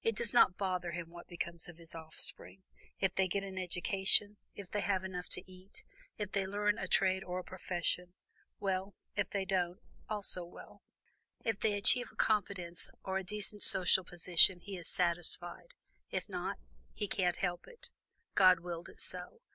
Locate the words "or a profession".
7.22-8.14